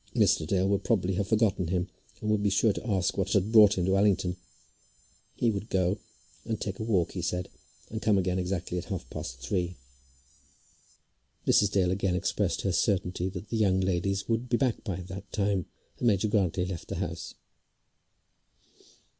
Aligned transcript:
Mr. 0.15 0.47
Dale 0.47 0.67
would 0.67 0.83
probably 0.83 1.13
have 1.13 1.27
forgotten 1.27 1.67
him, 1.67 1.87
and 2.21 2.31
would 2.31 2.41
be 2.41 2.49
sure 2.49 2.73
to 2.73 2.89
ask 2.89 3.15
what 3.19 3.31
had 3.33 3.51
brought 3.51 3.77
him 3.77 3.85
to 3.85 3.95
Allington. 3.95 4.35
He 5.35 5.51
would 5.51 5.69
go 5.69 5.99
and 6.43 6.59
take 6.59 6.79
a 6.79 6.83
walk, 6.83 7.11
he 7.11 7.21
said, 7.21 7.49
and 7.91 8.01
come 8.01 8.17
again 8.17 8.39
exactly 8.39 8.79
at 8.79 8.85
half 8.85 9.07
past 9.11 9.37
three. 9.41 9.77
Mrs. 11.45 11.69
Dale 11.69 11.91
again 11.91 12.15
expressed 12.15 12.61
her 12.61 12.71
certainty 12.71 13.29
that 13.29 13.49
the 13.49 13.57
young 13.57 13.79
ladies 13.79 14.27
would 14.27 14.49
be 14.49 14.57
back 14.57 14.83
by 14.83 15.01
that 15.01 15.31
time, 15.31 15.67
and 15.99 16.07
Major 16.07 16.29
Grantly 16.29 16.65
left 16.65 16.87
the 16.87 16.95
house. 16.95 17.35